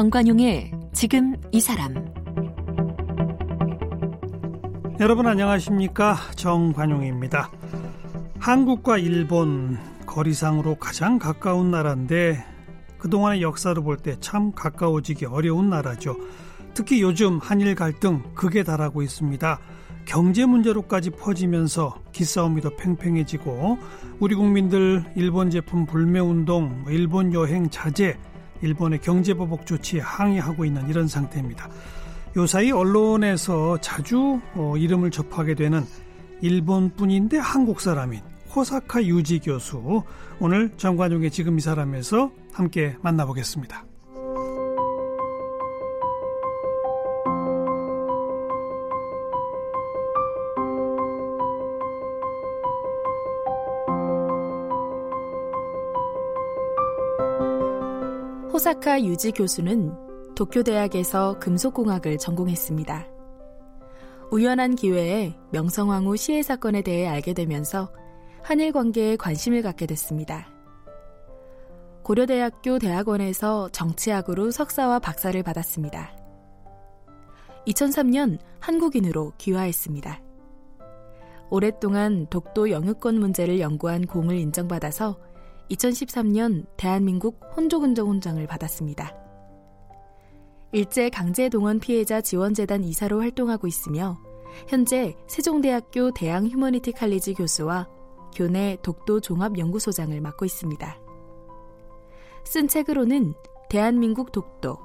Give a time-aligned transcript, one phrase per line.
[0.00, 1.94] 정관용의 지금 이 사람
[4.98, 7.50] 여러분 안녕하십니까 정관용입니다.
[8.38, 9.76] 한국과 일본
[10.06, 12.42] 거리상으로 가장 가까운 나라인데
[12.96, 16.16] 그동안의 역사를 볼 때 참 가까워지기 어려운 나라죠.
[16.72, 19.60] 특히 요즘 한일 갈등 극에 달하고 있습니다.
[20.06, 23.76] 경제 문제로까지 퍼지면서 기싸움이 더 팽팽해지고
[24.18, 28.18] 우리 국민들 일본 제품 불매 운동, 뭐 일본 여행 자제,
[28.62, 31.68] 일본의 경제 보복 조치에 항의하고 있는 이런 상태입니다.
[32.36, 35.84] 요사이 언론에서 자주 어, 이름을 접하게 되는
[36.40, 38.20] 일본뿐인데 한국 사람인
[38.54, 40.02] 호사카 유지 교수
[40.38, 43.89] 오늘 정관용의 지금 이 사람에서 함께 만나보겠습니다.
[58.60, 59.90] 호사카 유지 교수는
[60.34, 63.06] 도쿄대학에서 금속공학을 전공했습니다.
[64.30, 67.90] 우연한 기회에 명성황후 시해 사건에 대해 알게 되면서
[68.42, 70.50] 한일 관계에 관심을 갖게 됐습니다.
[72.02, 76.14] 고려대학교 대학원에서 정치학으로 석사와 박사를 받았습니다.
[77.66, 80.20] 2003년 한국인으로 귀화했습니다.
[81.48, 85.29] 오랫동안 독도 영유권 문제를 연구한 공을 인정받아서
[85.70, 89.14] 2013년 대한민국 혼조근정훈장을 받았습니다.
[90.72, 94.18] 일제 강제동원 피해자 지원재단 이사로 활동하고 있으며
[94.68, 97.88] 현재 세종대학교 대양 휴머니티 칼리지 교수와
[98.34, 101.00] 교내 독도 종합연구소장을 맡고 있습니다.
[102.44, 103.34] 쓴 책으로는
[103.68, 104.78] 대한민국 독도,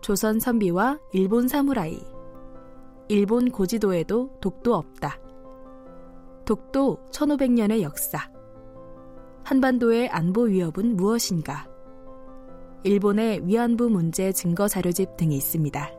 [0.00, 2.00] 조선 선비와 일본 사무라이,
[3.08, 5.18] 일본 고지도에도 독도 없다,
[6.44, 8.33] 독도 1500년의 역사,
[9.44, 11.68] 한반도의 안보 위협은 무엇인가?
[12.82, 15.90] 일본의 위안부 문제 증거 자료집 등이 있습니다.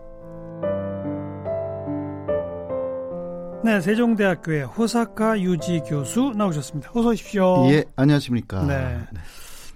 [3.63, 6.91] 네, 세종대학교의 호사카 유지 교수 나오셨습니다.
[6.95, 7.67] 어서 오십시오.
[7.69, 8.66] 예, 안녕하십니까.
[8.66, 8.97] 네.
[9.11, 9.19] 네.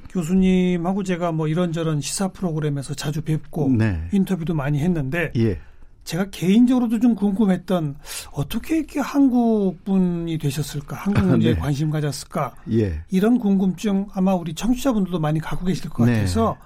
[0.09, 4.07] 교수님하고 제가 뭐 이런저런 시사 프로그램에서 자주 뵙고 네.
[4.11, 5.59] 인터뷰도 많이 했는데 예.
[6.09, 7.95] 제가 개인적으로도 좀 궁금했던
[8.31, 11.59] 어떻게 이렇게 한국 분이 되셨을까, 한국 문제에 네.
[11.59, 13.03] 관심 가졌을까, 예.
[13.11, 16.15] 이런 궁금증 아마 우리 청취자분들도 많이 갖고 계실 것 네.
[16.15, 16.57] 같아서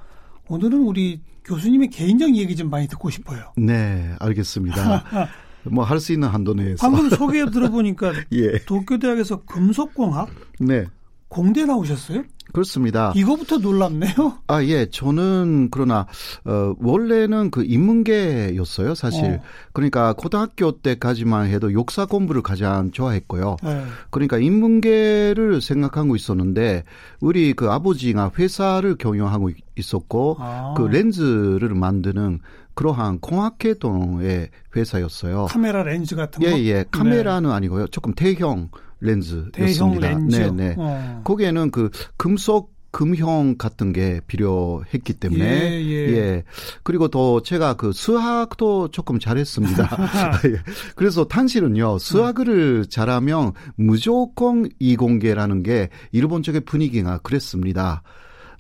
[0.48, 3.52] 오늘은 우리 교수님의 개인적 얘기 좀 많이 듣고 싶어요.
[3.58, 5.04] 네, 알겠습니다.
[5.70, 6.78] 뭐 할 수 있는 한도 내에서.
[6.90, 8.60] 방금 소개 들어보니까 예.
[8.60, 10.30] 도쿄 대학에서 금속공학,
[10.62, 10.86] 네.
[11.28, 12.24] 공대 나오셨어요?
[12.54, 13.12] 그렇습니다.
[13.16, 14.40] 이거부터 놀랍네요.
[14.48, 14.86] 아, 예.
[14.90, 16.06] 저는 그러나
[16.46, 19.26] 어 원래는 그 인문계였어요, 사실.
[19.26, 19.44] 어.
[19.74, 23.58] 그러니까 고등학교 때까지만 해도 역사 공부를 가장 좋아했고요.
[23.64, 23.84] 네.
[24.12, 26.84] 그러니까 인문계를 생각하고 있었는데
[27.20, 30.76] 우리 그 아버지가 회사를 경영하고 있었고 아.
[30.78, 32.40] 그 렌즈를 만드는
[32.76, 35.46] 그러한 공학계동의 회사였어요.
[35.50, 36.48] 카메라 렌즈 같은 거?
[36.48, 36.86] 예, 예.
[36.92, 37.56] 카메라는 네.
[37.56, 37.88] 아니고요.
[37.88, 38.70] 조금 대형
[39.04, 40.08] 렌즈였습니다.
[40.08, 40.36] 렌즈.
[40.38, 40.76] 네, 네.
[40.78, 41.22] 어.
[41.24, 46.14] 거기에는 그 금속 금형 같은 게 필요했기 때문에 예, 예.
[46.16, 46.44] 예.
[46.84, 49.90] 그리고 또 제가 그 수학도 조금 잘했습니다.
[50.46, 50.62] 예.
[50.96, 58.04] 그래서 당시는요 수학을 잘하면 무조건 이공계라는 게 일본 쪽의 분위기가 그랬습니다.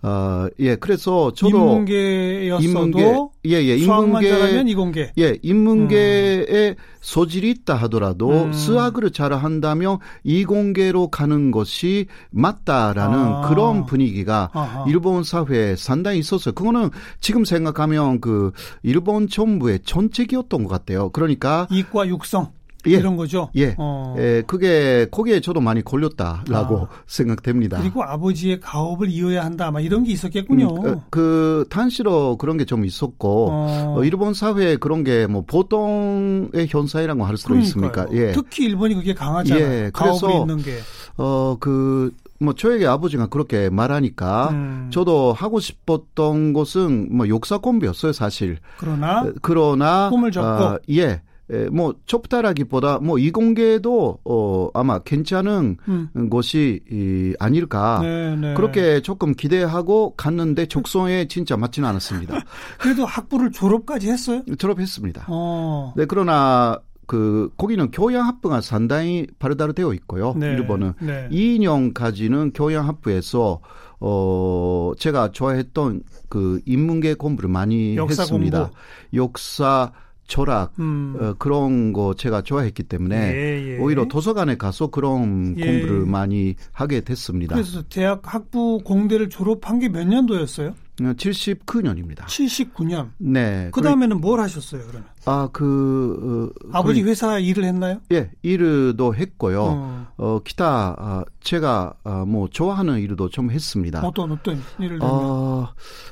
[0.06, 5.14] 어, 예, 그래서 저도 인문계였어도 인문계, 예, 예, 인문계 잘하면 이공계.
[5.18, 6.76] 예, 인문계에 음.
[7.00, 8.52] 소질이 있다 하더라도 음.
[8.52, 13.42] 수학을 잘한다면 이공계로 가는 것이 맞다라는 아.
[13.48, 14.84] 그런 분위기가 아하.
[14.90, 16.54] 일본 사회에 상당히 있었어요.
[16.54, 16.90] 그거는
[17.22, 18.52] 지금 생각하면 그
[18.84, 21.12] 일본 정부의 전책이었던 것 같아요.
[21.12, 22.52] 그러니까 이과 육성
[22.88, 22.92] 예.
[22.98, 23.50] 이런 거죠.
[23.56, 23.76] 예.
[23.78, 24.16] 어.
[24.18, 26.88] 예, 그게 거기에 저도 많이 걸렸다라고 아.
[27.08, 27.80] 생각됩니다.
[27.80, 30.68] 그리고 아버지의 가업을 이어야 한다, 막 이런 게 있었겠군요.
[30.76, 33.96] 음, 그, 그 탄시로 그런 게 좀 있었고 어.
[33.98, 38.08] 어, 일본 사회에 그런 게 뭐 보통의 현상이라고 할 수도 있습니까?
[38.12, 38.32] 예.
[38.32, 39.64] 특히 일본이 그게 강하잖아요.
[39.64, 39.92] 예.
[39.94, 40.78] 그래서 있는 게.
[41.18, 44.90] 어그 뭐 저에게 아버지가 그렇게 말하니까 음.
[44.92, 48.58] 저도 하고 싶었던 것은 뭐 역사 공부였어요 사실.
[48.78, 51.22] 그러나 그러나 꿈을 접고 어, 예.
[51.52, 56.30] 에, 뭐 좁다라기보다 뭐 이공계도 어 아마 괜찮은 음.
[56.30, 58.54] 것이 이, 아닐까 네, 네.
[58.54, 62.36] 그렇게 조금 기대하고 갔는데 적성에 진짜 맞지는 않았습니다.
[62.80, 64.42] 그래도 학부를 졸업까지 했어요?
[64.58, 65.26] 졸업했습니다.
[65.28, 65.94] 어.
[65.98, 70.34] 네 그러나 그 거기는 교양 학부가 상당히 발달되어 있고요.
[70.38, 71.28] 네, 일본은 네.
[71.30, 73.60] 2년까지는 교양 학부에서
[74.00, 78.64] 어 제가 좋아했던 그 인문계 공부를 많이 역사 했습니다.
[78.64, 78.78] 공부.
[79.14, 79.92] 역사
[80.28, 81.16] 철학 음.
[81.20, 83.78] 어, 그런 거 제가 좋아했기 때문에 예, 예.
[83.78, 85.66] 오히려 도서관에 가서 그런 예.
[85.66, 87.56] 공부를 많이 하게 됐습니다.
[87.56, 90.74] 그래서 대학 학부 공대를 졸업한 게 몇 년도였어요?
[90.98, 92.26] 79년입니다.
[92.26, 93.10] 79년.
[93.18, 93.70] 네.
[93.72, 95.08] 그 다음에는 뭘 하셨어요, 그러면?
[95.26, 98.00] 아, 그, 어, 아버지 거의, 회사 일을 했나요?
[98.12, 99.64] 예, 일도 했고요.
[99.64, 104.06] 어, 어 기타, 어, 제가, 어, 뭐, 좋아하는 일도 좀 했습니다.
[104.06, 105.12] 어떤, 어떤 일을 했나요?
[105.12, 105.70] 어,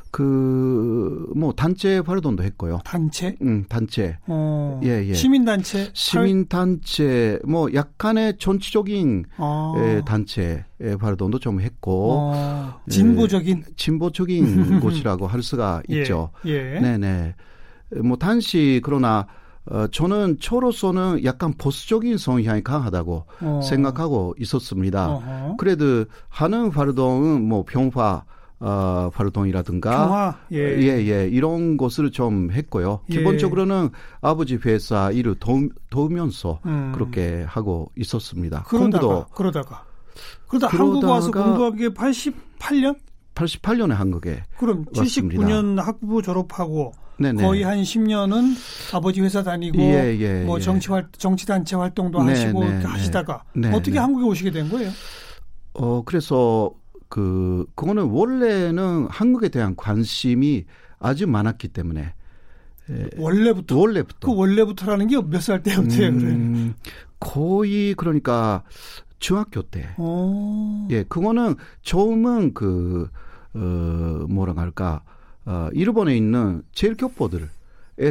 [0.10, 2.80] 그, 뭐, 단체 활동도 했고요.
[2.84, 3.36] 단체?
[3.44, 4.18] 응, 단체.
[4.28, 5.14] 어, 예, 예.
[5.14, 5.92] 시민 단체?
[5.94, 9.74] 시민 단체, 뭐, 약간의 정치적인 아.
[9.78, 10.66] 예, 단체
[11.00, 12.32] 활동도 좀 했고.
[12.34, 13.64] 어, 진보적인?
[13.68, 16.32] 예, 진보적인 곳이라고 할 수가 예, 있죠.
[16.46, 16.80] 예.
[16.80, 17.36] 네네.
[18.04, 19.28] 뭐 단시 그러나
[19.66, 23.62] 어, 저는 저로서는 약간 보수적인 성향이 강하다고 어.
[23.64, 25.12] 생각하고 있었습니다.
[25.12, 25.58] 어허.
[25.58, 28.24] 그래도 하는 활동은 뭐 평화
[28.60, 30.38] 어, 활동이라든가 평화?
[30.52, 30.58] 예.
[30.58, 33.02] 예, 예, 이런 것을 좀 했고요.
[33.10, 33.16] 예.
[33.16, 33.90] 기본적으로는
[34.22, 36.92] 아버지 회사 일을 도우, 도우면서 음.
[36.94, 38.64] 그렇게 하고 있었습니다.
[38.68, 39.84] 그러다가, 공부도 그러다가
[40.48, 42.98] 그러다, 한국 와서 공부한 게 88년?
[43.36, 45.84] 88년에 한국에 그럼 79년 왔습니다.
[45.84, 47.42] 학부 졸업하고 네네.
[47.44, 48.56] 거의 한 10년은
[48.94, 50.62] 아버지 회사 다니고 예, 예, 뭐 예.
[50.62, 53.76] 정치 활 정치 단체 활동도 네네, 하시고 이렇게 하시다가 네네.
[53.76, 54.92] 어떻게 한국에 오시게 된 거예요?
[55.74, 56.72] 어 그래서
[57.10, 60.66] 그 그거는 원래는 한국에 대한 관심이
[61.00, 62.14] 아주 많았기 때문에
[62.90, 66.10] 예, 원래부터 원래부터 그 원래부터라는 게 몇 살 때부터예요?
[66.10, 66.74] 음,
[67.20, 68.64] 거의 그러니까
[69.22, 69.88] 중학교 때.
[69.98, 70.86] 오.
[70.90, 73.10] 예, 그거는 처음은 그,
[73.54, 73.60] 어,
[74.28, 75.04] 뭐라 할까,
[75.46, 77.48] 어, 일본에 있는 제일교포들에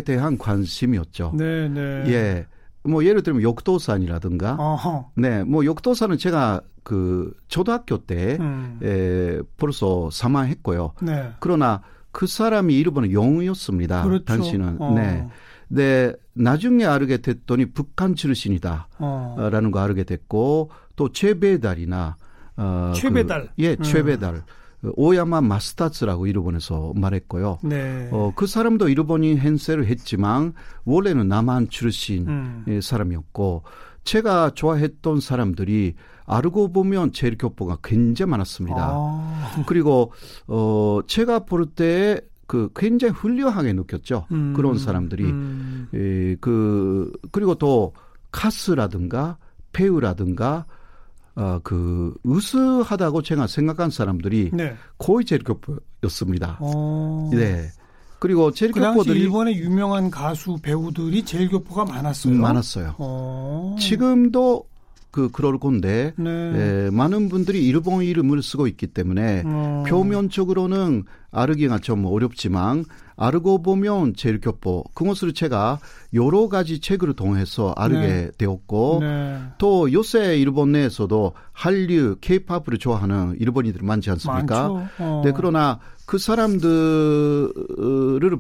[0.07, 1.35] 대한 관심이었죠.
[1.37, 1.81] 네, 네.
[2.07, 2.47] 예.
[2.83, 5.11] 뭐 예를 들면 욕도산이라든가 어허.
[5.17, 8.81] 네, 뭐 욕도산은 제가 그 초등학교 때 음.
[8.83, 10.95] 에, 벌써 사망했고요.
[11.03, 11.31] 네.
[11.41, 14.03] 그러나 그 사람이 일본의 영웅이었습니다.
[14.03, 14.25] 그렇죠.
[14.25, 14.77] 당신은.
[14.81, 14.95] 어.
[14.95, 15.29] 네.
[15.69, 18.89] 네, 나중에 알게 됐더니 북한 출신이다.
[18.99, 19.37] 어.
[19.53, 20.71] 라는 거 알게 됐고
[21.01, 22.17] 또 최배달이나
[22.59, 23.47] 어, 최배달.
[23.57, 24.35] 그, 예, 최배달.
[24.35, 24.93] 음.
[24.97, 27.61] 오야마 마스타츠라고 일본에서 말했고요.
[27.63, 28.11] 네.
[28.13, 30.53] 어, 그 사람도 일본인 행세를 했지만
[30.85, 32.81] 원래는 남한 출신 음.
[32.83, 33.63] 사람이었고
[34.05, 35.95] 제가 좋아했던 사람들이
[36.27, 38.77] 알고 보면 제일교포가 굉장히 많았습니다.
[38.79, 39.65] 아.
[39.67, 40.13] 그리고
[40.47, 44.27] 어 제가 볼 때 그 굉장히 훌륭하게 느꼈죠.
[44.33, 44.55] 음.
[44.57, 45.89] 그런 사람들이 음.
[45.95, 47.93] 에, 그 그리고 또
[48.33, 49.39] 카스라든가
[49.73, 50.67] 배우라든가
[51.37, 54.75] 어, 그 으스하다고 제가 생각한 사람들이 네.
[54.99, 56.59] 거의 제일교포였습니다.
[56.61, 57.31] 어.
[57.33, 57.69] 네.
[58.19, 62.35] 그리고 그 제일교포들이 일본의 유명한 가수 배우들이 제일교포가 많았어요.
[62.35, 62.95] 음, 많았어요.
[62.99, 63.77] 어.
[63.79, 64.70] 지금도
[65.11, 66.31] 그 그럴 건데 네.
[66.31, 69.85] 에, 많은 분들이 일본 이름을 쓰고 있기 때문에 어.
[69.89, 72.85] 표면적으로는 알기가 좀 어렵지만
[73.17, 75.79] 알고 보면 제일교포 그것을 제가
[76.15, 78.31] 여러 가지 책을 통해서 알게 네.
[78.39, 79.39] 되었고 네.
[79.59, 84.89] 또 요새 일본 내에서도 한류 케이팝을 좋아하는 일본인들이 많지 않습니까?
[84.99, 85.23] 어.
[85.25, 87.41] 네 그러나 그 사람들을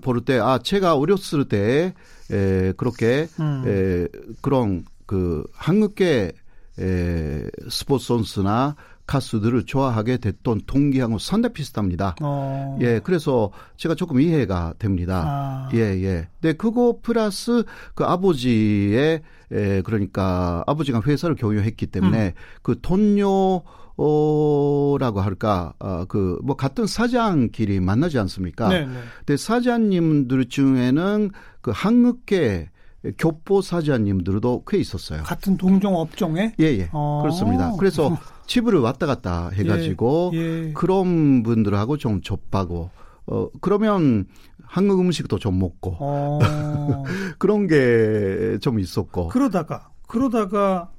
[0.00, 1.94] 볼 때 아 제가 어렸을 때
[2.32, 3.64] 에, 그렇게 음.
[3.66, 4.08] 에,
[4.40, 6.32] 그런 그 한국계
[6.80, 12.14] 에, 스포츠 선수나 가수들을 좋아하게 됐던 동기하고 상당히 비슷합니다.
[12.22, 12.78] 어.
[12.80, 15.24] 예, 그래서 제가 조금 이해가 됩니다.
[15.26, 15.68] 아.
[15.74, 16.28] 예, 예.
[16.40, 19.22] 네, 그거 플러스 그 아버지의
[19.52, 22.32] 에, 그러니까 아버지가 회사를 경영했기 때문에 음.
[22.62, 23.62] 그 돈요
[23.96, 28.68] 어라고 할까 어, 그뭐 같은 사장끼리 만나지 않습니까?
[28.68, 28.94] 네, 네.
[29.18, 32.70] 근데 사장님들 중에는 그 한국계
[33.18, 35.22] 교포 사장님들도 꽤 있었어요.
[35.22, 36.52] 같은 동종 업종에?
[36.60, 36.88] 예, 예.
[36.92, 37.20] 어.
[37.22, 37.72] 그렇습니다.
[37.78, 38.16] 그래서
[38.46, 40.38] 집을 왔다 갔다 해가지고 예,
[40.68, 40.72] 예.
[40.74, 42.90] 그런 분들하고 좀 접하고
[43.26, 44.26] 어 그러면
[44.62, 46.38] 한국 음식도 좀 먹고 어.
[47.38, 50.90] 그런 게 좀 있었고 그러다가 그러다가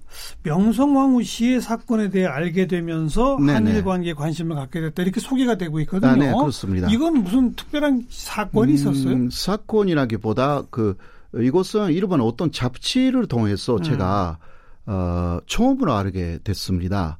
[0.44, 3.54] 명성황후 시해 사건에 대해 알게 되면서 네네.
[3.54, 6.12] 한일 관계에 관심을 갖게 됐다 이렇게 소개가 되고 있거든요.
[6.12, 6.90] 아, 네, 그렇습니다.
[6.90, 9.30] 이건 무슨 특별한 사건이 음, 있었어요?
[9.30, 10.96] 사건이라기보다 그
[11.36, 13.84] 이것은 일본 어떤 잡지를 통해서 음.
[13.84, 14.38] 제가
[14.86, 17.20] 어 처음으로 알게 됐습니다.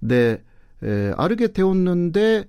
[0.00, 0.42] 네,
[0.82, 2.46] 에, 알게 되었는데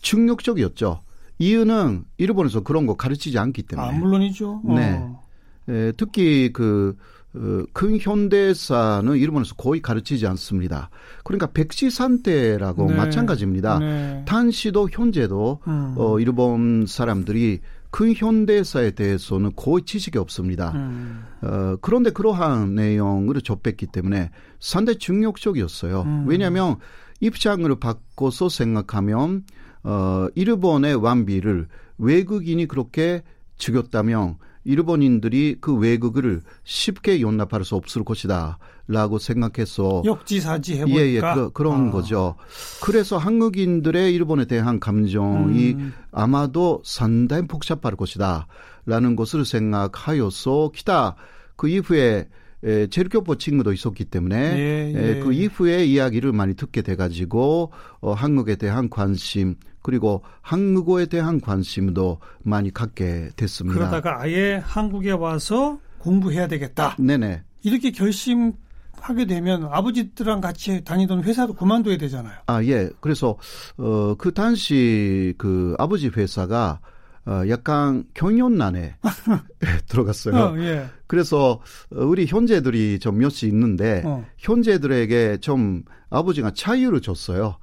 [0.00, 1.02] 충격적이었죠.
[1.38, 3.88] 이유는 일본에서 그런 거 가르치지 않기 때문에.
[3.88, 4.62] 아, 물론이죠.
[4.64, 4.98] 네.
[5.00, 5.22] 어.
[5.68, 6.96] 에, 특히 그,
[7.34, 10.90] 어, 큰 현대사는 일본에서 거의 가르치지 않습니다.
[11.24, 12.96] 그러니까 백시산대라고 네.
[12.96, 13.78] 마찬가지입니다.
[13.78, 14.24] 네.
[14.26, 15.94] 탄시도 현재도 음.
[15.96, 17.60] 어, 일본 사람들이
[17.90, 20.72] 큰 현대사에 대해서는 거의 지식이 없습니다.
[20.72, 21.24] 음.
[21.42, 26.02] 어, 그런데 그러한 내용을 접했기 때문에 상당히 충격적이었어요.
[26.02, 26.24] 음.
[26.26, 26.76] 왜냐하면
[27.20, 29.44] 입장을 바꿔서 생각하면
[29.82, 31.68] 어, 일본의 완비를
[31.98, 33.22] 외국인이 그렇게
[33.56, 38.58] 죽였다면 일본인들이 그 외국을 쉽게 용납할 수 없을 것이다.
[38.90, 41.00] 라고 생각해서 역지사지 해볼까?
[41.00, 41.90] 예, 예, 그, 그런 아.
[41.92, 42.34] 거죠.
[42.82, 45.92] 그래서 한국인들의 일본에 대한 감정이 음.
[46.10, 48.48] 아마도 상당히 복잡할 것이다.
[48.86, 51.14] 라는 것을 생각하여서 기타
[51.54, 52.28] 그 이후에
[52.64, 55.10] 에, 제일교포 친구도 있었기 때문에 예, 예.
[55.10, 57.70] 에, 그 이후에 이야기를 많이 듣게 돼가지고
[58.00, 63.78] 어, 한국에 대한 관심 그리고 한국어에 대한 관심도 많이 갖게 됐습니다.
[63.78, 66.96] 그러다가 아예 한국에 와서 공부해야 되겠다.
[66.98, 67.42] 네네.
[67.62, 68.52] 이렇게 결심
[69.00, 72.34] 하게 되면 아버지들랑 같이 다니던 회사도 그만둬야 되잖아요.
[72.46, 72.90] 아, 예.
[73.00, 73.36] 그래서,
[73.76, 76.80] 어, 그 당시 그 아버지 회사가
[77.26, 78.96] 어, 약간 경연난에
[79.88, 80.34] 들어갔어요.
[80.34, 80.86] 어, 예.
[81.06, 84.24] 그래서 우리 형제들이 좀 몇이 있는데 어.
[84.38, 87.56] 형제들에게 좀 아버지가 차유를 줬어요.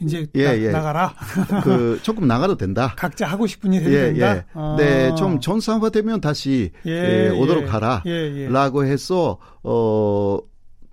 [0.00, 0.70] 이제 예, 나, 예.
[0.70, 1.14] 나가라.
[1.62, 2.94] 그 조금 나가도 된다.
[2.96, 4.36] 각자 하고 싶은 일 해도 예, 된다.
[4.36, 4.44] 예.
[4.54, 4.76] 아.
[4.78, 8.02] 네, 좀 전산화 되면 다시 예, 예, 오도록 하라
[8.48, 10.38] 라고 해서 어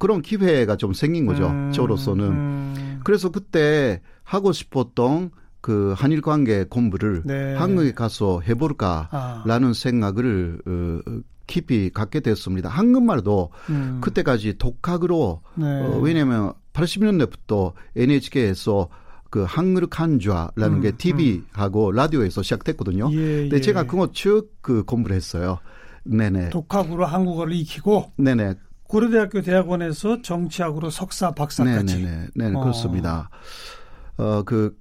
[0.02, 1.46] 그런 기회가 좀 생긴 거죠.
[1.46, 2.26] 음, 저로서는.
[2.26, 3.00] 음.
[3.04, 5.30] 그래서 그때 하고 싶었던
[5.62, 7.54] 그 한일 관계 공부를 네.
[7.54, 9.74] 한국에 가서 해볼까라는 아.
[9.76, 11.00] 생각을 어,
[11.46, 12.68] 깊이 갖게 됐습니다.
[12.68, 14.02] 한국말도 음.
[14.02, 15.66] 그때까지 독학으로 네.
[15.66, 18.90] 어, 왜냐하면 80년대부터 NHK에서
[19.30, 21.96] 그 한글 간주화라는 음, 게 TV하고 음.
[21.96, 23.12] 라디오에서 시작됐거든요.
[23.12, 23.62] 예, 근데 예.
[23.62, 25.60] 제가 그거 쭉 그 공부를 했어요.
[26.04, 26.50] 네네.
[26.50, 28.14] 독학으로 한국어를 익히고.
[28.18, 28.56] 네네.
[28.92, 32.04] 고려대학교 대학원에서 정치학으로 석사 박사까지.
[32.04, 32.28] 네네네.
[32.36, 32.60] 네, 어.
[32.60, 33.30] 그렇습니다.
[34.18, 34.78] 어, 그,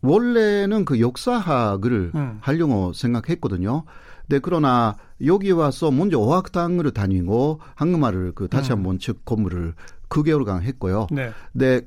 [0.00, 2.38] 원래는 그 역사학을 음.
[2.40, 3.84] 하려고 생각했거든요.
[4.28, 4.96] 네, 그러나
[5.26, 8.78] 여기 와서 먼저 어학당을 다니고 한국말을 그 다시 음.
[8.78, 9.74] 한번 즉 공부를
[10.08, 11.08] 9개월간 했고요.
[11.10, 11.32] 네.
[11.52, 11.80] 네.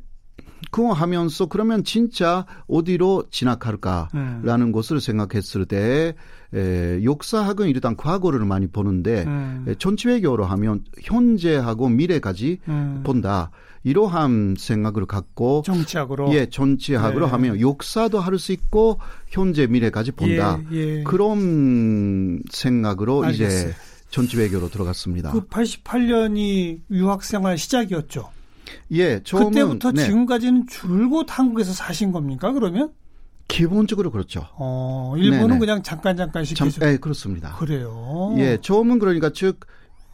[0.72, 4.72] 그거 하면서 그러면 진짜 어디로 진학할까라는 음.
[4.72, 6.16] 것을 생각했을 때
[6.54, 9.66] 에, 역사학은 일단 과거를 많이 보는데 음.
[9.68, 13.02] 에, 전치외교로 하면 현재하고 미래까지 음.
[13.04, 13.52] 본다.
[13.84, 17.32] 이러한 생각을 갖고 정치학으로 예 정치학으로 네.
[17.32, 20.60] 하면 역사도 할 수 있고 현재 미래까지 본다.
[20.72, 21.04] 예, 예.
[21.04, 23.48] 그런 생각으로 알겠어요.
[23.48, 23.74] 이제
[24.10, 25.32] 전지 외교로 들어갔습니다.
[25.32, 28.30] 그 88년이 유학생활 시작이었죠.
[28.92, 30.06] 예, 처음은, 그때부터 네.
[30.06, 32.52] 지금까지는 줄곧 한국에서 사신 겁니까?
[32.52, 32.92] 그러면?
[33.48, 34.48] 기본적으로 그렇죠.
[34.56, 35.60] 어, 일본은 네네.
[35.60, 37.56] 그냥 잠깐 잠깐씩 잠, 예, 그렇습니다.
[37.56, 38.34] 그래요.
[38.38, 39.60] 예, 처음은 그러니까 즉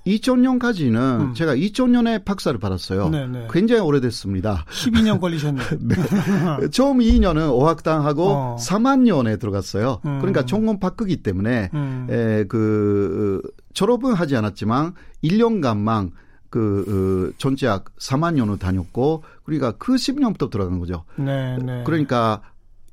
[0.06, 1.34] 2000년까지는 음.
[1.34, 3.10] 제가 2000년에 박사를 받았어요.
[3.10, 3.48] 네네.
[3.52, 4.66] 굉장히 오래됐습니다.
[4.70, 5.66] 12년 걸리셨네요.
[5.80, 5.96] 네.
[6.72, 8.58] 처음 2년은 어학당하고 어.
[8.60, 10.02] 3학년에 들어갔어요.
[10.06, 10.20] 음.
[10.20, 12.08] 그러니까 총론 바꾸기 때문에 음.
[12.10, 13.42] 에, 그
[13.74, 14.94] 졸업은 하지 않았지만
[15.24, 16.12] 1년간만
[16.52, 21.06] 그 어, 전체학 3학년을 다녔고 그러니까 그 10년부터 들어간 거죠.
[21.16, 21.84] 네, 네.
[21.86, 22.42] 그러니까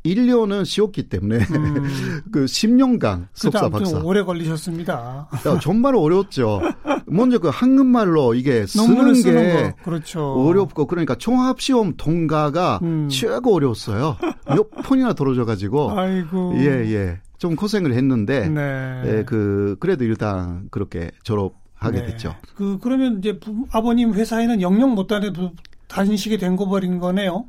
[0.07, 2.23] 1년은 쉬었기 때문에 음.
[2.33, 5.29] 그 10년간 석사 박사 오래 걸리셨습니다.
[5.45, 6.63] 야, 정말 어려웠죠.
[7.07, 10.35] 먼저 그 한국말로 이게 쓰는 게 그렇죠.
[10.35, 13.09] 어렵고 그러니까 종합 시험 통과가 음.
[13.11, 14.17] 최고 어려웠어요.
[14.47, 16.55] 몇 번이나 떨어져 가지고 아이고.
[16.59, 17.21] 예, 예.
[17.39, 19.03] 좀 고생을 했는데 네.
[19.07, 22.07] 예, 그 그래도 일단 그렇게 졸업 하게 네.
[22.09, 22.35] 됐죠.
[22.55, 25.53] 그 그러면 이제 부, 아버님 회사에는 영영 못 다녀도
[25.89, 27.47] 다니시게 된 거 버린 거네요.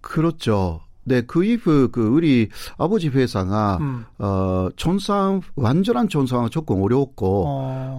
[0.00, 0.80] 그렇죠.
[1.04, 2.48] 네, 그 이후 그 우리
[2.78, 4.04] 아버지 회사가 음.
[4.18, 7.46] 어 전상 완전한 전상은 조금 어려웠고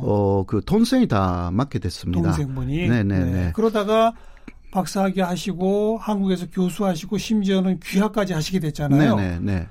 [0.03, 2.21] 어그 동생이 다 맡게 됐습니다.
[2.21, 3.31] 동생분이 네네네.
[3.31, 3.51] 네.
[3.55, 4.13] 그러다가
[4.71, 9.15] 박사학위 하시고 한국에서 교수하시고 심지어는 귀학까지 하시게 됐잖아요.
[9.15, 9.39] 네네.
[9.39, 9.67] 네.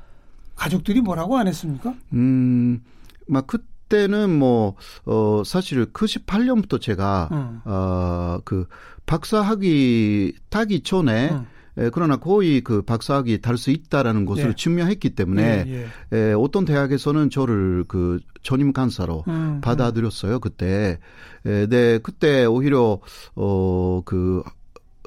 [0.57, 1.95] 가족들이 뭐라고 안 했습니까?
[2.15, 2.83] 음,
[3.29, 4.75] 막 그 때는 뭐,
[5.05, 7.61] 어, 사실 98년부터 제가, 음.
[7.65, 8.67] 어, 그
[9.07, 11.47] 박사학위 따기 전에 음.
[11.79, 14.55] 에, 그러나 거의 그 박사학위 달 수 있다라는 것을 예.
[14.55, 16.17] 증명했기 때문에 예, 예.
[16.17, 19.61] 에, 어떤 대학에서는 저를 그 전임 간사로 음, 음.
[19.61, 20.99] 받아들였어요 그때.
[21.45, 23.01] 에, 네 그때 오히려
[23.35, 24.43] 어그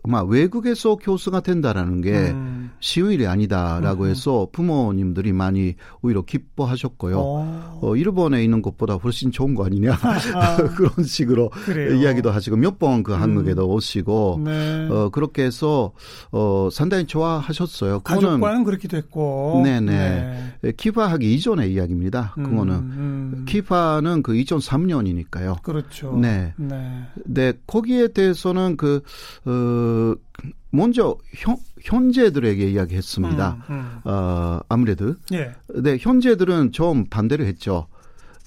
[0.04, 2.59] 아마 외국에서 교수가 된다라는 게 음.
[2.80, 4.10] 쉬운 일이 아니다라고 음.
[4.10, 7.18] 해서 부모님들이 많이 오히려 기뻐하셨고요.
[7.20, 7.80] 어.
[7.82, 10.58] 어, 일본에 있는 것보다 훨씬 좋은 거 아니냐 아.
[10.76, 11.96] 그런 식으로 그래요.
[11.96, 13.72] 이야기도 하시고 몇 번 그 한국에도 음.
[13.76, 14.88] 오시고 네.
[14.90, 15.92] 어, 그렇게 해서
[16.32, 18.02] 어, 상당히 좋아하셨어요.
[18.02, 19.62] 가족과는 그렇게 됐고.
[19.64, 20.54] 네네.
[20.62, 20.72] 네.
[20.78, 22.36] 키파하기 이전의 이야기입니다.
[22.38, 23.46] 음, 그거는 음.
[23.48, 25.62] 키파는 그 2003년이니까요.
[25.62, 26.18] 그렇죠.
[26.22, 26.54] 네.
[26.58, 27.04] 네.
[27.26, 27.54] 네.
[27.68, 29.02] 거기에 대해서는 그
[29.46, 33.66] 어, 그 먼저 현, 현재들에게 이야기했습니다.
[33.70, 34.02] 음, 음.
[34.04, 35.52] 어, 아무래도 예.
[35.76, 37.88] 네 현재들은 좀 반대를 했죠.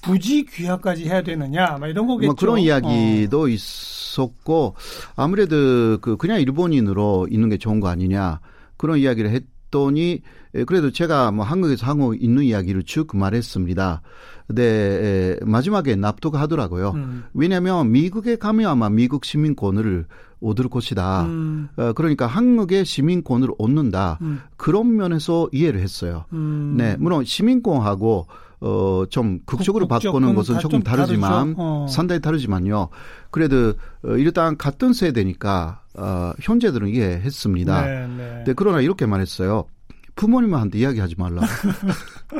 [0.02, 2.26] 굳이 귀화까지 해야 되느냐, 막 이런 거겠죠.
[2.26, 3.48] 뭐 그런 이야기도 어.
[3.48, 4.74] 있었고
[5.14, 8.40] 아무래도 그 그냥 일본인으로 있는 게 좋은 거 아니냐
[8.76, 10.22] 그런 이야기를 했 더니
[10.66, 14.02] 그래도 제가 뭐 한국에서 하고 있는 이야기를 쭉 말했습니다.
[14.48, 16.90] 네, 마지막에 납득하더라고요.
[16.90, 17.24] 음.
[17.34, 20.06] 왜냐하면 미국에 가면 아마 미국 시민권을
[20.40, 21.22] 얻을 것이다.
[21.22, 21.68] 음.
[21.76, 24.18] 어, 그러니까 한국의 시민권을 얻는다.
[24.22, 24.40] 음.
[24.56, 26.24] 그런 면에서 이해를 했어요.
[26.32, 26.74] 음.
[26.76, 28.26] 네, 물론 시민권하고
[28.60, 31.86] 어, 좀 극적으로 바꾸는 것은 조금 다르지만, 어.
[31.88, 32.90] 상당히 다르지만요.
[33.32, 33.74] 그래도,
[34.04, 37.82] 어, 일단 같은 세대니까, 어, 현재들은 이해했습니다.
[37.86, 38.44] 네, 네.
[38.46, 39.66] 네, 그러나 이렇게 말했어요.
[40.14, 41.42] 부모님한테 이야기하지 말라.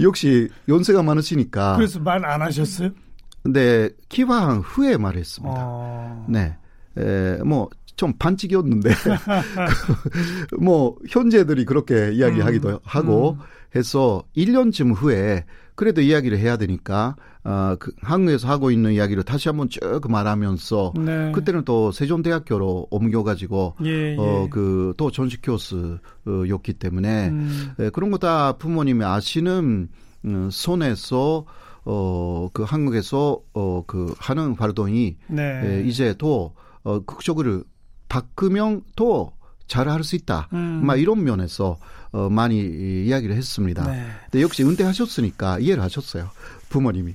[0.00, 1.76] 역시 연세가 많으시니까.
[1.76, 2.90] 그래서 말 안 하셨어요?
[3.44, 5.54] 네, 기화한 후에 말했습니다.
[5.56, 6.26] 어...
[6.28, 6.56] 네.
[6.98, 8.90] 에, 뭐, 좀 반칙이었는데,
[10.60, 13.44] 뭐, 현재들이 그렇게 이야기하기도 음, 하고 음.
[13.74, 19.68] 해서 1년쯤 후에 그래도 이야기를 해야 되니까, 어, 그 한국에서 하고 있는 이야기를 다시 한번
[19.68, 21.32] 쭉 말하면서, 네.
[21.32, 24.16] 그때는 또 세종대학교로 옮겨가지고, 예, 예.
[24.18, 27.72] 어, 그, 또 전식 교수였기 때문에, 음.
[27.78, 29.88] 에, 그런 거 다 부모님이 아시는,
[30.24, 31.44] 음, 손에서,
[31.84, 35.60] 어, 그 한국에서, 어, 그 하는 활동이, 네.
[35.64, 37.62] 에, 이제 또, 어, 극적으로
[38.08, 39.32] 바꾸면 또
[39.66, 40.48] 잘할 수 있다.
[40.52, 40.82] 음.
[40.84, 41.78] 막 이런 면에서
[42.12, 43.84] 어, 많이 이야기를 했습니다.
[43.90, 44.06] 네.
[44.30, 46.30] 근데 역시 은퇴하셨으니까 이해를 하셨어요.
[46.68, 47.14] 부모님이.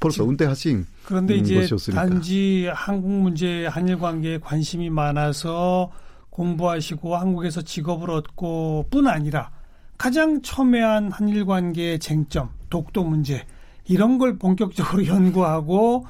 [0.00, 2.06] 벌써 은퇴하신 그런데 이제 것이었으니까.
[2.06, 5.92] 단지 한국 문제 한일 관계에 관심이 많아서
[6.30, 9.50] 공부하시고 한국에서 직업을 얻고 뿐 아니라
[9.98, 13.44] 가장 첨예한 한일 관계의 쟁점, 독도 문제
[13.84, 16.06] 이런 걸 본격적으로 연구하고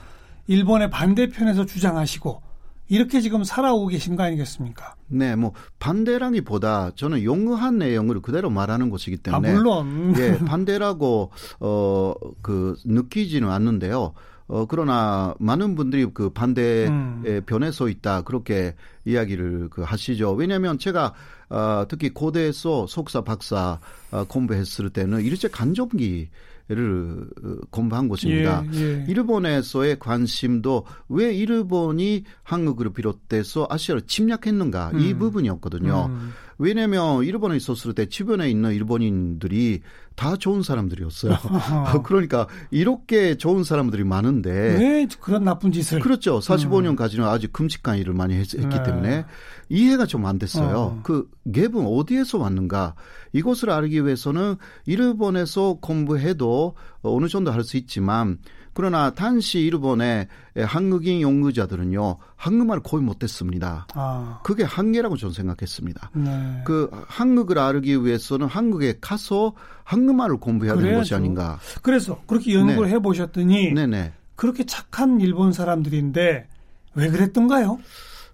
[0.47, 2.43] 일본의 반대편에서 주장하시고
[2.91, 4.97] 이렇게 지금 살아오고 계신 거 아니겠습니까?
[5.07, 11.31] 네, 뭐 반대라기보다 저는 용어한 내용을 그대로 말하는 것이기 때문에 아, 물론 예, 반대라고
[11.61, 14.13] 어그 느끼지는 않는데요.
[14.49, 17.43] 어 그러나 많은 분들이 그 반대의 음.
[17.47, 20.33] 변에 서 있다 그렇게 이야기를 그 하시죠.
[20.33, 21.15] 왜냐하면 제가
[21.49, 23.79] 어 특히 고대에서 속사 박사
[24.11, 26.29] 어, 공부했을 때는 일제 간접기
[26.71, 27.27] 를
[27.71, 28.65] 공부한 곳입니다.
[28.75, 29.05] 예, 예.
[29.09, 35.01] 일본에서의 관심도 왜 일본이 한국을 비롯해서 아시아를 침략했는가 음.
[35.01, 36.07] 이 부분이었거든요.
[36.11, 36.33] 음.
[36.61, 39.81] 왜냐하면 일본에 있었을 때 주변에 있는 일본인들이
[40.15, 41.35] 다 좋은 사람들이었어요.
[42.05, 46.39] 그러니까 이렇게 좋은 사람들이 많은데 왜 그런 나쁜 짓을 그렇죠.
[46.39, 47.25] 45년까지는 음.
[47.25, 48.83] 아주 끔찍한 일을 많이 했, 기 네.
[48.83, 49.25] 때문에
[49.71, 50.77] 이해가 좀 안 됐어요.
[50.79, 51.01] 어.
[51.03, 52.95] 그 갭은 어디에서 왔는가?
[53.33, 58.39] 이것을 알기 위해서는 일본에서 공부해도 어느 정도 할 수 있지만
[58.73, 60.29] 그러나 단시 일본의
[60.67, 63.87] 한국인 연구자들은요 한국말을 거의 못했습니다.
[63.95, 64.41] 아.
[64.45, 66.11] 그게 한계라고 저는 생각했습니다.
[66.15, 66.50] 네.
[66.65, 70.87] 그 한국을 알기 위해서는 한국에 가서 한국말을 공부해야 그래야죠.
[70.89, 71.59] 되는 것이 아닌가.
[71.83, 72.95] 그래서 그렇게 연구를 네.
[72.95, 74.13] 해보셨더니 네네.
[74.37, 76.49] 그렇게 착한 일본 사람들인데
[76.95, 77.79] 왜 그랬던가요?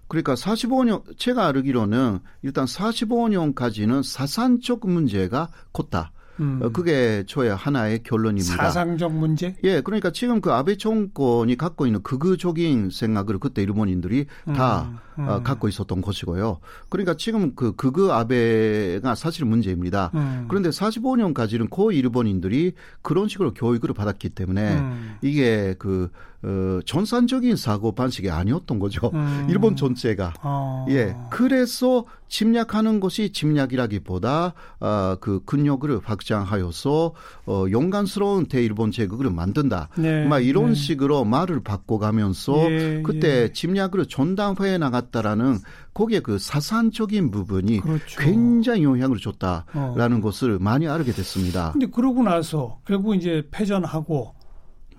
[0.07, 6.11] 그러니까 45년 제가 알기로는 일단 45년까지는 사산적 문제가 컸다.
[6.39, 6.59] 음.
[6.61, 8.55] 어, 그게 저의 하나의 결론입니다.
[8.55, 9.55] 사상적 문제?
[9.63, 14.97] 예, 그러니까 지금 그 아베 정권이 갖고 있는 극우적인 생각을 그때 일본인들이 다 음.
[15.19, 15.27] 음.
[15.27, 16.59] 어, 갖고 있었던 것이고요.
[16.89, 20.11] 그러니까 지금 그 극우 아베가 사실 문제입니다.
[20.13, 20.45] 음.
[20.47, 25.15] 그런데 45년까지는 고 일본인들이 그런 식으로 교육을 받았기 때문에 음.
[25.21, 26.09] 이게 그
[26.47, 29.11] 어, 전산적인 사고 방식이 아니었던 거죠.
[29.13, 29.47] 음.
[29.51, 30.33] 일본 전체가.
[30.41, 30.85] 어.
[30.89, 31.13] 예.
[31.29, 37.13] 그래서 침략하는 것이 침략이라기보다 어, 그 근력을 확장하여서
[37.47, 39.89] 어, 용감스러운 대일본 제국을 만든다.
[39.97, 40.25] 네.
[40.25, 40.73] 막 이런 네.
[40.73, 43.51] 식으로 말을 바꿔가면서 예, 그때 예.
[43.51, 45.59] 침략을 전담회에 나갔다라는
[45.93, 48.19] 거기에 그 사산적인 부분이 그렇죠.
[48.19, 50.21] 굉장히 영향을 줬다라는 어.
[50.21, 51.71] 것을 많이 알게 됐습니다.
[51.71, 54.36] 근데 그러고 나서 결국 이제 패전하고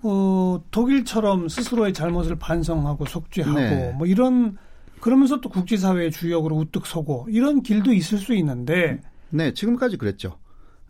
[0.01, 3.93] 어, 독일처럼 스스로의 잘못을 반성하고 속죄하고 네.
[3.97, 4.57] 뭐 이런
[4.99, 10.37] 그러면서 또 국제사회의 주역으로 우뚝 서고 이런 길도 있을 수 있는데 네 지금까지 그랬죠.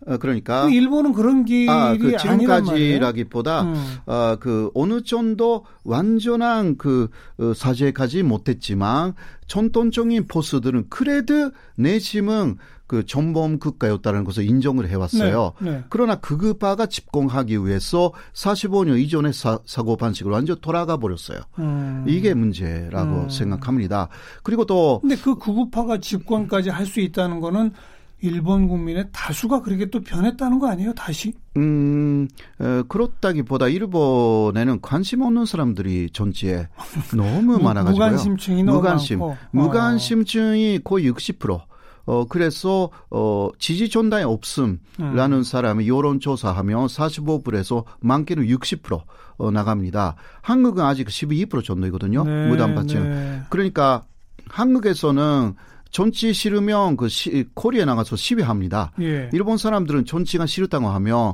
[0.06, 3.76] 어, 그러니까 그 일본은 그런 길이 아, 그 지금까지라기보다 음.
[4.06, 9.14] 어, 그 어느 정도 완전한 그 어, 사죄까지 못했지만
[9.48, 12.58] 전통적인 포스들은 그래도 내심은
[12.90, 15.54] 그 전범 국가였다는 것을 인정을 해왔어요.
[15.60, 15.84] 네, 네.
[15.90, 21.40] 그러나 극우파가 집권하기 위해서 45년 이전의 사, 고 방식으로 완전 돌아가 버렸어요.
[21.60, 22.04] 음.
[22.08, 23.30] 이게 문제라고 음.
[23.30, 24.10] 생각합니다.
[24.42, 27.74] 그리고 또 근데 그 극우파가 집권까지 할 수 있다는 거는
[28.21, 30.93] 일본 국민의 다수가 그렇게 또 변했다는 거 아니에요?
[30.93, 31.34] 다시?
[31.58, 32.27] 음,
[32.60, 36.67] 어, 그렇다기보다 일본에는 관심 없는 사람들이 존재에
[37.15, 38.05] 너무 많아가지고요.
[38.05, 39.38] 무관심층이 너무 무관심, 많고.
[39.51, 41.62] 무관심층이 거의 60%.
[42.05, 45.43] 어, 그래서, 어, 지지 전당이 없음라는 음.
[45.43, 49.01] 사람이 여론조사하면 45%에서 많게는 60%
[49.38, 50.15] 어, 나갑니다.
[50.41, 52.23] 한국은 아직 12% 정도이거든요.
[52.23, 53.03] 네, 무단파층.
[53.03, 53.41] 네.
[53.49, 54.03] 그러니까
[54.47, 55.53] 한국에서는
[55.89, 58.91] 존치 싫으면 그 시, 코리에 나가서 시위합니다.
[59.02, 59.30] 예.
[59.34, 61.34] 일본 사람들은 존치가 싫다고 하면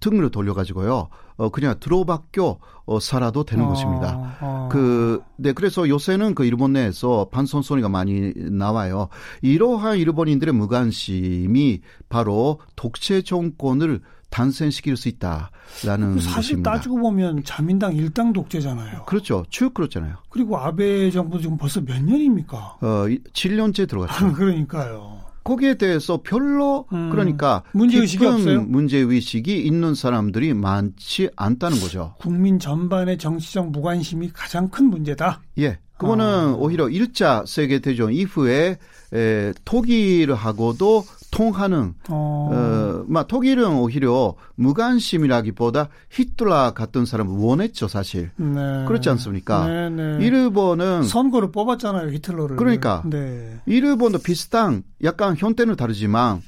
[0.00, 1.08] 등으로 돌려가지고요.
[1.38, 4.36] 어, 그냥 들어박혀 어, 살아도 되는 어, 것입니다.
[4.40, 4.68] 어.
[4.70, 9.08] 그, 네, 그래서 요새는 그 일본 내에서 반선 소리가 많이 나와요.
[9.40, 16.72] 이러한 일본인들의 무관심이 바로 독재 정권을 단순시킬 수 있다라는 사실 것입니다.
[16.72, 19.04] 따지고 보면 자민당 일당 독재잖아요.
[19.04, 19.44] 그렇죠.
[19.48, 20.16] 쭉 그렇잖아요.
[20.28, 22.78] 그리고 아베 정부 지금 벌써 몇 년입니까?
[22.80, 24.26] 어, 7년째 들어갔죠.
[24.26, 25.27] 아, 그러니까요.
[25.48, 28.62] 거기에 대해서 별로 음, 그러니까 문제 의식이 없어요.
[28.64, 32.14] 문제 의식이 있는 사람들이 많지 않다는 거죠.
[32.18, 35.40] 국민 전반의 정치적 무관심이 가장 큰 문제다.
[35.58, 35.78] 예.
[35.96, 36.54] 그거는 아.
[36.56, 38.76] 오히려 1차 세계 대전 이후에
[39.14, 48.84] 에, 독일하고도 통하는 어, 어 막 독일은 오히려 무관심이라기보다 히틀러 같은 사람을 원했죠 사실 네.
[48.86, 49.66] 그렇지 않습니까?
[49.66, 50.18] 네, 네.
[50.24, 52.56] 일본은 선거를 뽑았잖아요 히틀러를.
[52.56, 53.60] 그러니까 네.
[53.66, 56.42] 일본도 비슷한 약간 형태는 다르지만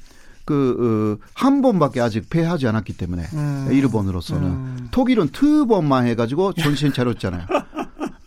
[0.45, 3.67] 그한 어, 번밖에 아직 패하지 않았기 때문에 음.
[3.71, 4.87] 일본으로서는 음.
[4.91, 7.45] 독일은 두 번만 해가지고 정신 차렸잖아요.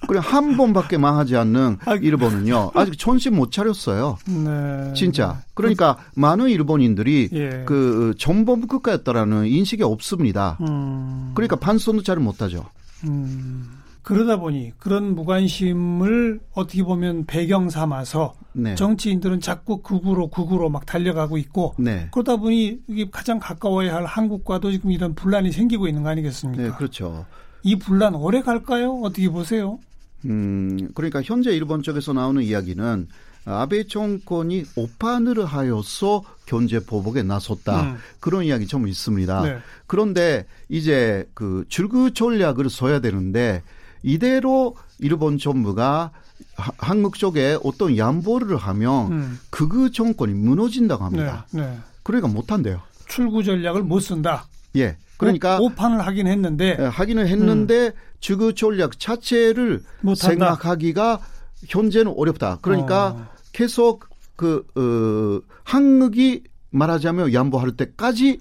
[0.07, 4.19] 그래 한 번밖에 망하지 않는 아, 일본은요 아직 정신 못 차렸어요.
[4.27, 4.93] 네.
[4.95, 5.43] 진짜.
[5.55, 7.65] 그러니까 그, 많은 일본인들이 예.
[7.67, 10.59] 그 전범 국가였다라는 인식이 없습니다.
[10.61, 11.33] 음.
[11.35, 12.65] 그러니까 반선도 잘 못하죠.
[13.05, 13.81] 음.
[14.05, 18.75] 그러다 보니 그런 무관심을 어떻게 보면 배경 삼아서 네.
[18.75, 22.09] 정치인들은 자꾸 극으로 극으로 막 달려가고 있고 네.
[22.13, 26.63] 그러다 보니 이게 가장 가까워야 할 한국과도 지금 이런 분란이 생기고 있는 거 아니겠습니까?
[26.63, 27.25] 네, 그렇죠.
[27.63, 29.01] 이 분란 오래 갈까요?
[29.03, 29.79] 어떻게 보세요?
[30.25, 33.09] 음, 그러니까 현재 일본 쪽에서 나오는 이야기는
[33.47, 37.83] 아베 정권이 오판을 하여서 견제 보복에 나섰다.
[37.83, 37.97] 음.
[38.21, 39.43] 그런 이야기 좀 있습니다.
[39.43, 39.59] 네.
[39.87, 43.63] 그런데 이제 그 줄그 전략을 써야 되는데
[44.03, 46.11] 이대로 일본 정부가
[46.57, 49.39] 한국 쪽에 어떤 양보를 하면 음.
[49.51, 51.47] 극우 정권이 무너진다고 합니다.
[51.53, 51.63] 네.
[51.63, 51.79] 네.
[52.03, 52.81] 그러니까 못한대요.
[53.09, 54.47] 출구 전략을 못 쓴다.
[54.77, 54.97] 예.
[55.17, 57.93] 그러니까 오판을 하긴 했는데 예, 하기는 했는데 음.
[58.21, 59.83] 주그 전략 자체를.
[60.17, 61.21] 생각하기가
[61.69, 62.59] 현재는 어렵다.
[62.63, 63.27] 그러니까 어.
[63.53, 68.41] 계속 그 어, 한국이 말하자면 양보할 때까지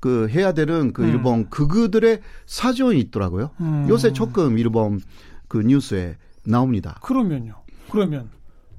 [0.00, 1.08] 그 해야 되는 그 음.
[1.08, 3.50] 일본 그그들의 사정이 있더라고요.
[3.60, 3.86] 음.
[3.88, 5.00] 요새 조금 일본
[5.48, 6.98] 그 뉴스에 나옵니다.
[7.02, 7.54] 그러면요.
[7.90, 8.30] 그러면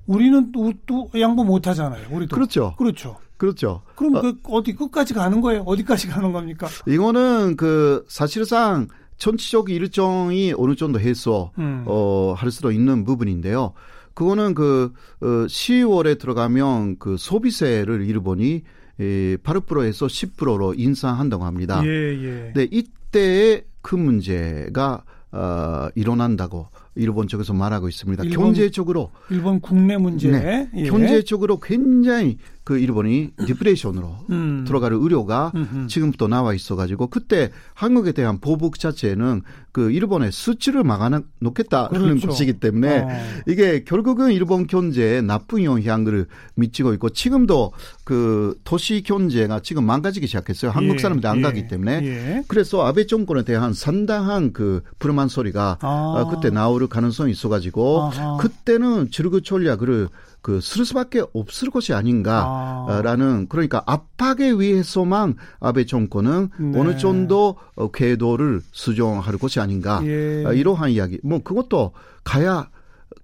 [0.07, 2.07] 우리는 또, 또 양보 못 하잖아요.
[2.09, 2.35] 우리도.
[2.35, 2.75] 그렇죠.
[2.77, 3.17] 그렇죠.
[3.39, 3.81] 그렇죠.
[3.95, 5.61] 그럼 어, 그 어디 끝까지 가는 거예요?
[5.63, 6.67] 어디까지 가는 겁니까?
[6.87, 11.83] 이거는 그 사실상 전치적 일정이 어느 정도 해서 음.
[11.87, 13.73] 어 할 수도 있는 부분인데요.
[14.13, 18.63] 그거는 그 어, 10월에 들어가면 그 소비세를 일본이
[18.99, 21.81] 에, 8%에서 10%로 인상한다고 합니다.
[21.85, 22.53] 예, 예.
[22.53, 28.23] 네, 이때의 큰 문제가 어, 일어난다고 일본 쪽에서 말하고 있습니다.
[28.23, 30.83] 일본, 경제적으로 일본 국내 문제, 네, 예.
[30.83, 32.37] 경제적으로 굉장히
[32.69, 34.63] 그 일본이 디프레이션으로 음.
[34.67, 35.87] 들어갈 의료가 음흠.
[35.87, 42.27] 지금부터 나와 있어가지고 그때 한국에 대한 보복 자체는 그 일본의 수치를 막아놓겠다는 그렇죠.
[42.27, 43.07] 것이기 때문에 어.
[43.47, 47.71] 이게 결국은 일본 경제에 나쁜 영향을 미치고 있고 지금도
[48.03, 50.69] 그 도시 경제가 지금 망가지기 시작했어요.
[50.69, 50.99] 한국 예.
[50.99, 51.41] 사람들이 안 예.
[51.41, 52.43] 가기 때문에 예.
[52.47, 56.27] 그래서 아베 정권에 대한 상당한 그 불만 소리가 아.
[56.29, 58.37] 그때 나올 가능성이 있어가지고 아하.
[58.37, 60.09] 그때는 지르그 전략을
[60.41, 63.45] 그 쓸 수밖에 없을 것이 아닌가라는 아.
[63.49, 66.79] 그러니까 압박에 의해서만 아베 정권은 네.
[66.79, 70.43] 어느 정도 어, 궤도를 수정할 것이 아닌가 예.
[70.45, 71.91] 아, 이러한 이야기 뭐 그것도
[72.23, 72.69] 가야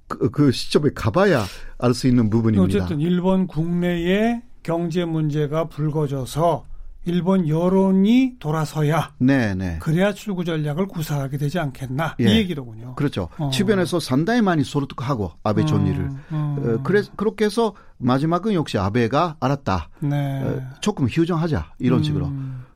[0.08, 1.46] 그, 그 시점에 가봐야
[1.78, 2.84] 알 수 있는 부분입니다.
[2.84, 6.65] 어쨌든 일본 국내에 경제 문제가 불거져서
[7.06, 9.56] 일본 여론이 돌아서야 네네.
[9.56, 9.80] 네.
[9.80, 12.24] 그래야 출구 전략을 구사하게 되지 않겠나 예.
[12.24, 12.96] 이 얘기로군요.
[12.96, 13.30] 그렇죠.
[13.38, 13.50] 어.
[13.52, 16.58] 주변에서 상당히 많이 소득하고 아베 음, 음.
[16.60, 19.89] 어, 그래 그렇게 해서 마지막은 역시 아베가 알았다.
[20.00, 20.44] 네.
[20.44, 22.04] 어, 조금 휴정하자 이런 음.
[22.04, 22.32] 식으로.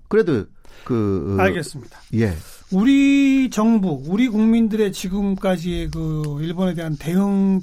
[0.08, 0.46] 그래도
[0.84, 2.00] 그 어, 알겠습니다.
[2.16, 2.34] 예.
[2.72, 7.62] 우리 정부, 우리 국민들의 지금까지의 그 일본에 대한 대응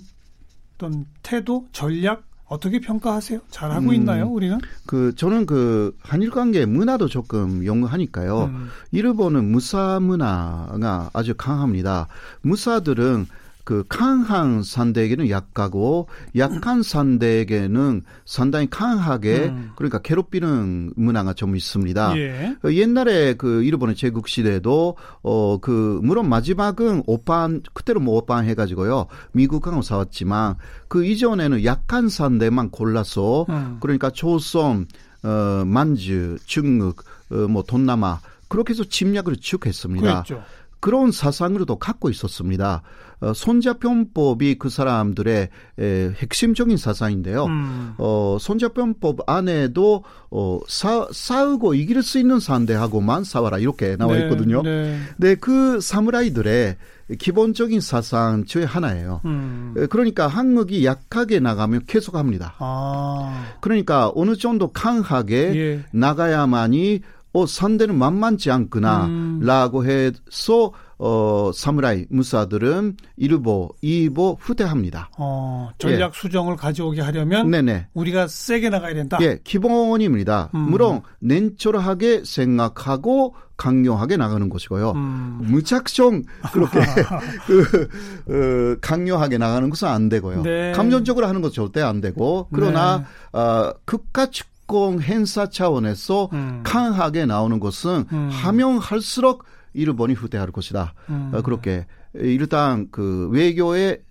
[0.77, 3.41] 어떤 태도, 전략 어떻게 평가하세요?
[3.51, 4.59] 잘하고 음, 있나요, 우리는?
[4.87, 8.45] 그, 저는 그, 한일 관계 문화도 조금 연구하니까요.
[8.45, 8.69] 음.
[8.93, 12.07] 일본은 무사 문화가 아주 강합니다.
[12.43, 13.27] 무사들은
[13.67, 19.73] 그 강한 상대에게는 약하고 약한 상대에게는 상당히 강하게 음.
[19.75, 22.17] 그러니까 괴롭히는 문화가 좀 있습니다.
[22.17, 22.57] 예.
[22.65, 29.07] 어, 옛날에 그 일본의 제국 시대도 어 그 물론 마지막은 오판 그때로 뭐 오판 해가지고요
[29.33, 30.55] 미국하고 싸웠지만
[30.87, 33.79] 그 이전에는 약한 상대만 골라서 음.
[33.81, 34.87] 그러니까 조선
[35.25, 37.03] 어 만주 중국
[37.33, 40.23] 어 뭐 동남아 그렇게 해서 침략을 쭉 했습니다.
[40.23, 40.45] 그랬죠.
[40.79, 42.83] 그런 사상으로도 갖고 있었습니다.
[43.21, 45.49] 어, 손자병법이 그 사람들의
[45.79, 47.47] 에, 핵심적인 사상인데요.
[47.47, 47.95] 음.
[47.99, 54.63] 어, 손자병법 안에도 어, 싸, 싸우고 이길 수 있는 상대하고만 싸워라 이렇게 나와 네, 있거든요.
[54.63, 55.35] 네, 네.
[55.35, 56.77] 그 사무라이들의
[57.19, 59.21] 기본적인 사상 중에 하나예요.
[59.25, 59.75] 음.
[59.91, 62.55] 그러니까 한국이 약하게 나가면 계속합니다.
[62.59, 63.45] 아.
[63.61, 65.85] 그러니까 어느 정도 강하게 예.
[65.93, 67.01] 나가야만이
[67.33, 69.87] 어 상대는 만만치 않구나라고 음.
[69.87, 75.11] 해서 어, 사무라이 무사들은 일보, 이보 후퇴합니다.
[75.19, 76.19] 어, 전략 예.
[76.19, 77.89] 수정을 가져오게 하려면 네네.
[77.95, 79.19] 우리가 세게 나가야 된다.
[79.21, 80.51] 예, 기본입니다.
[80.55, 80.61] 음.
[80.71, 84.93] 물론 냉철하게 생각하고 강요하게 나가는 것이고요.
[84.93, 85.39] 음.
[85.43, 86.81] 무작정 그렇게
[87.47, 87.89] 그
[88.29, 90.43] 어, 강요하게 나가는 것은 안 되고요.
[90.43, 90.73] 네.
[90.73, 93.39] 감정적으로 하는 것 절대 안 되고 그러나 네.
[93.39, 96.61] 어, 극과 측공 행사 차원에서 음.
[96.65, 98.31] 강하게 나오는 것은 음.
[98.31, 99.45] 하면 할수록
[99.77, 100.95] 일본이 후퇴할 것이다.
[101.11, 101.31] 음.
[101.35, 104.03] 어, 그렇게 일단 그 외교의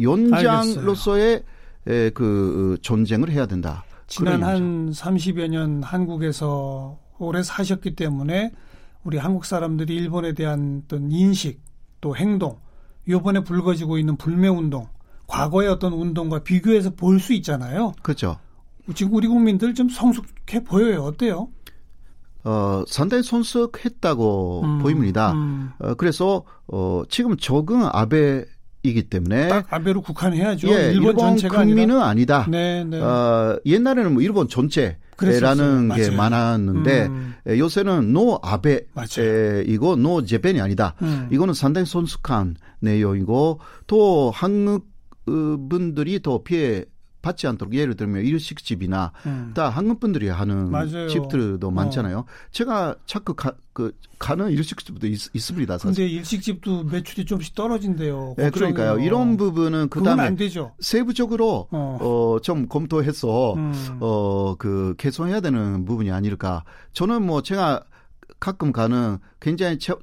[0.00, 1.42] 연장로서의
[1.86, 3.84] 에, 그 전쟁을 해야 된다.
[4.06, 8.52] 지난 한 30여 년 한국에서 오래 사셨기 때문에
[9.04, 11.60] 우리 한국 사람들이 일본에 대한 어떤 인식
[12.00, 12.58] 또 행동
[13.08, 14.88] 요번에 불거지고 있는 불매 운동
[15.26, 17.92] 과거의 어떤 운동과 비교해서 볼 수 있잖아요.
[18.02, 18.38] 그렇죠.
[18.94, 21.04] 지금 우리 국민들 좀 성숙해 보여요.
[21.04, 21.48] 어때요?
[22.44, 25.32] 어, 상당히 성숙했다고 음, 보입니다.
[25.32, 25.70] 음.
[25.78, 28.44] 어, 그래서 어, 지금 적은 아베
[28.82, 30.68] 이기 때문에 딱 아베로 국한해야죠.
[30.68, 32.44] 예, 일본, 일본 전체가 국민은 아니다.
[32.44, 32.50] 아니다.
[32.50, 33.00] 네, 네.
[33.00, 37.34] 어, 옛날에는 뭐 일본 전체 라는 게 많았는데 음.
[37.48, 40.94] 예, 요새는 no 아베이고 no Japan이 아니다.
[41.00, 41.28] 음.
[41.32, 44.92] 이거는 상당히 성숙한 내용이고 또 한국
[45.24, 46.84] 분들이 더 피해
[47.24, 49.52] 받지 않도록 예를 들면 일식집이나 음.
[49.54, 51.08] 다 한국 분들이 하는 맞아요.
[51.08, 51.70] 집들도 어.
[51.70, 52.18] 많잖아요.
[52.18, 52.24] 어.
[52.50, 56.04] 제가 자꾸 가, 그 가는 일식집도 있, 습니다 사실.
[56.04, 58.34] 근데 일식집도 매출이 좀씩 떨어진대요.
[58.36, 58.98] 네, 그러니까요.
[58.98, 60.36] 이런 부분은 그다음에
[60.80, 61.98] 세부적으로 어.
[62.00, 62.38] 어.
[62.42, 63.98] 좀 검토해서 음.
[64.00, 66.62] 어그 개선해야 되는 부분이 아닐까.
[66.92, 67.84] 저는 뭐 제가
[68.38, 69.94] 가끔 가는 굉장히 제,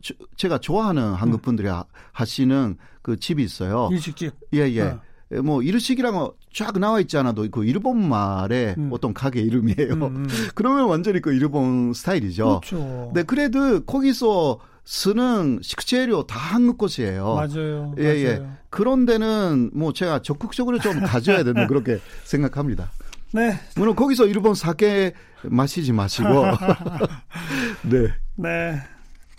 [0.49, 1.41] 가 좋아하는 한국 음.
[1.41, 1.83] 분들이 음.
[2.13, 3.89] 하시는 그 집이 있어요.
[3.91, 4.33] 일식집.
[4.55, 4.81] 예, 예.
[4.81, 5.01] 어.
[5.43, 8.89] 뭐 일식이랑 쫙 나와 있지 않아도 그 일본 말의 음.
[8.91, 9.93] 어떤 가게 이름이에요.
[9.93, 10.27] 음, 음.
[10.55, 12.61] 그러면 완전히 그 일본 스타일이죠.
[12.61, 13.11] 그렇죠.
[13.13, 17.35] 네, 그래도 거기서 쓰는 식재료 다 한국 것이에요.
[17.35, 17.95] 맞아요.
[17.99, 18.35] 예, 예.
[18.35, 18.43] 맞아요.
[18.43, 18.47] 예.
[18.69, 22.91] 그런 데는 뭐 제가 적극적으로 좀 가져야 되는 그렇게 생각합니다.
[23.31, 23.57] 네.
[23.77, 25.13] 물론 거기서 일본 사케
[25.43, 26.27] 마시지 마시고.
[27.89, 28.07] 네.
[28.35, 28.81] 네.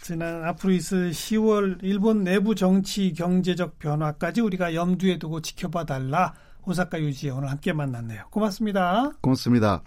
[0.02, 6.34] 지난 앞으로 있을 10월 일본 내부 정치 경제적 변화까지 우리가 염두에 두고 지켜봐 달라
[6.66, 8.26] 오사카 유지 오늘 함께 만났네요.
[8.30, 9.12] 고맙습니다.
[9.20, 9.82] 고맙습니다.